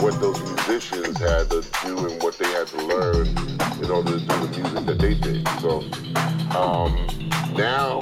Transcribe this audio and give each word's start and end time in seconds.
what 0.00 0.18
those 0.20 0.40
musicians 0.40 1.18
had 1.18 1.50
to 1.50 1.62
do 1.84 2.06
and 2.06 2.22
what 2.22 2.38
they 2.38 2.48
had 2.52 2.66
to 2.66 2.76
learn 2.86 3.28
in 3.82 3.90
order 3.90 4.12
to 4.12 4.18
do 4.18 4.26
the 4.26 4.60
music 4.62 4.86
that 4.86 4.98
they 4.98 5.14
did. 5.14 5.46
So 5.60 5.80
um, 6.56 7.06
now 7.54 8.00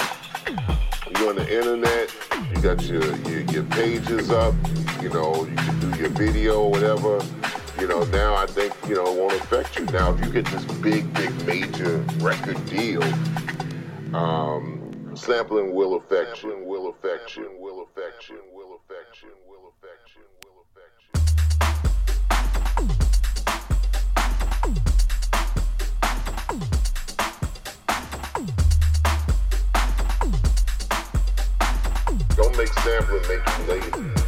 you're 1.19 1.31
on 1.31 1.37
the 1.37 1.47
internet, 1.51 2.15
you 2.55 2.63
got 2.63 2.83
your, 2.85 3.05
your, 3.29 3.41
your 3.51 3.65
pages 3.65 4.31
up, 4.31 4.55
you 5.03 5.09
know, 5.09 5.45
you 5.45 5.57
can 5.57 5.81
do 5.81 5.99
your 5.99 6.11
video 6.11 6.69
whatever. 6.69 7.21
You 7.81 7.89
know, 7.89 8.05
now 8.05 8.35
I 8.35 8.47
think, 8.47 8.75
you 8.89 8.95
know, 8.95 9.07
it 9.07 9.19
won't 9.19 9.35
affect 9.35 9.79
you. 9.79 9.85
Now, 9.87 10.13
if 10.13 10.25
you 10.25 10.33
get 10.33 10.47
this 10.47 10.65
big, 10.81 11.13
big, 11.15 11.47
major 11.47 11.99
record 12.19 12.65
deal, 12.67 13.03
um, 14.15 15.11
sampling 15.15 15.75
will 15.75 15.95
affect 15.97 16.43
you, 16.43 16.59
will 16.65 16.89
affect 16.91 17.37
you, 17.37 17.51
will 17.59 17.83
affect 17.83 18.29
you, 18.29 18.41
will 18.53 18.79
affect 18.81 19.21
you, 19.23 19.31
will 19.47 19.71
affect 19.71 19.83
you, 19.83 19.88
will 19.88 19.88
make 32.59 32.73
sampling 32.81 33.23
make 33.29 33.41
you 33.47 33.73
lazy. 33.73 34.28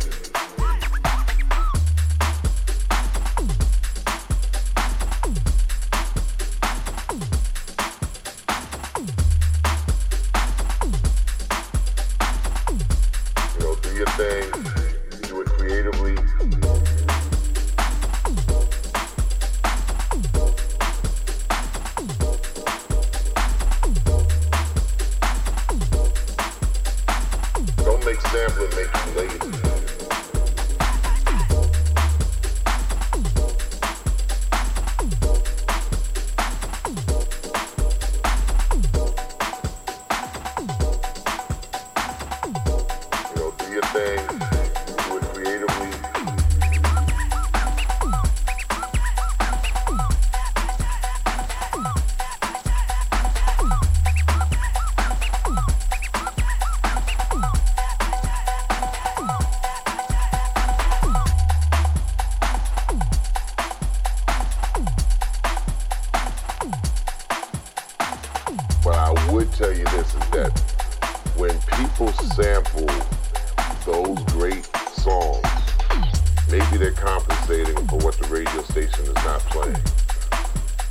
They're 76.91 77.07
compensating 77.07 77.77
for 77.87 77.99
what 77.99 78.19
the 78.19 78.27
radio 78.27 78.63
station 78.63 79.05
is 79.05 79.15
not 79.23 79.39
playing. 79.47 79.79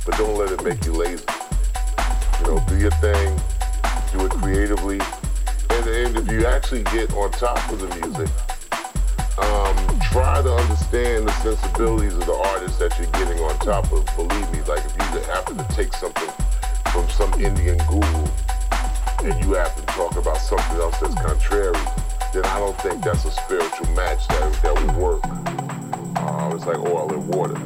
But 0.06 0.16
don't 0.16 0.34
let 0.38 0.50
it 0.50 0.64
make 0.64 0.82
you 0.86 0.92
lazy. 0.92 1.22
You 2.40 2.46
know, 2.46 2.64
do 2.66 2.78
your 2.78 2.90
thing, 3.04 3.38
do 4.10 4.24
it 4.24 4.32
creatively. 4.40 4.98
And, 5.68 5.86
and 5.86 6.16
if 6.16 6.32
you 6.32 6.46
actually 6.46 6.84
get 6.84 7.12
on 7.12 7.30
top 7.32 7.60
of 7.70 7.80
the 7.80 7.88
music, 8.00 8.32
um, 9.44 9.76
try 10.08 10.40
to 10.40 10.54
understand 10.54 11.28
the 11.28 11.32
sensibilities 11.42 12.14
of 12.14 12.24
the 12.24 12.40
artist 12.48 12.78
that 12.78 12.96
you're 12.98 13.12
getting 13.12 13.38
on 13.44 13.58
top 13.58 13.92
of. 13.92 14.06
Believe 14.16 14.52
me, 14.52 14.62
like 14.62 14.82
if 14.86 14.96
you 14.96 15.20
happen 15.28 15.58
to 15.58 15.64
take 15.68 15.92
something 15.92 16.30
from 16.92 17.06
some 17.10 17.30
Indian 17.34 17.76
guru 17.88 18.24
and 19.24 19.44
you 19.44 19.52
happen 19.52 19.84
to 19.84 19.92
talk 19.92 20.16
about 20.16 20.38
something 20.38 20.76
else 20.78 20.98
that's 20.98 21.14
contrary, 21.16 21.76
then 22.32 22.46
I 22.46 22.58
don't 22.58 22.80
think 22.80 23.04
that's 23.04 23.26
a 23.26 23.30
spiritual 23.30 23.88
match 23.88 24.26
that, 24.28 24.62
that 24.62 24.74
would 24.74 24.96
work 24.96 25.59
it's 26.60 26.66
like 26.66 26.78
oil 26.78 27.10
and 27.10 27.34
water. 27.34 27.56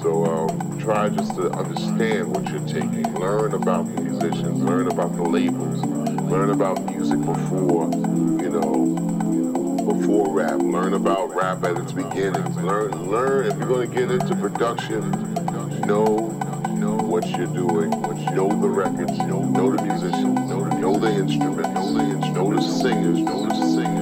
So 0.00 0.24
um, 0.24 0.78
try 0.78 1.08
just 1.08 1.34
to 1.34 1.50
understand 1.50 2.28
what 2.28 2.48
you're 2.48 2.60
taking. 2.60 3.12
Learn 3.14 3.52
about 3.52 3.86
musicians. 3.86 4.62
Learn 4.62 4.86
about 4.86 5.16
the 5.16 5.24
labels. 5.24 5.82
Learn 6.30 6.50
about 6.50 6.84
music 6.84 7.18
before, 7.18 7.90
you 7.90 8.48
know, 8.48 9.92
before 9.92 10.32
rap. 10.32 10.60
Learn 10.60 10.94
about 10.94 11.34
rap 11.34 11.64
at 11.64 11.78
its 11.78 11.90
beginnings. 11.90 12.56
Learn, 12.58 13.10
learn. 13.10 13.46
If 13.46 13.58
you're 13.58 13.66
going 13.66 13.90
to 13.90 13.96
get 13.96 14.08
into 14.08 14.36
production, 14.36 15.10
know 15.84 16.30
what 17.10 17.26
you're 17.30 17.46
doing, 17.48 17.90
know 17.90 18.48
the 18.60 18.68
records, 18.68 19.18
know 19.18 19.42
the 19.42 19.82
musicians, 19.82 20.38
know 20.48 20.96
the 20.96 21.10
instruments, 21.10 21.68
know 22.30 22.54
the 22.54 22.62
singers, 22.62 23.18
know 23.18 23.46
the 23.46 23.74
singers. 23.74 23.99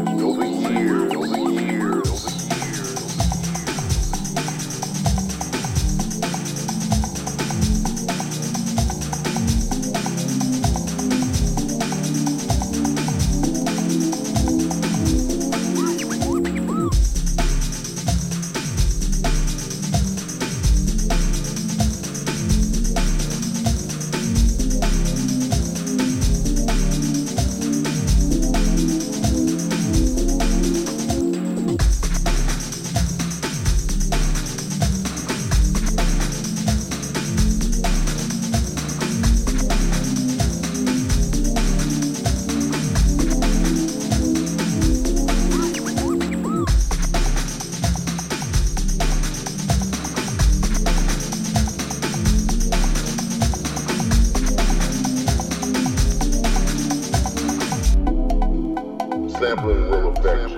sampling 59.49 59.88
will 59.88 60.09
affect 60.12 60.50
you. 60.50 60.58